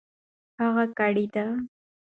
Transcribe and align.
هغه 0.61 0.85
کړېدی. 0.97 1.43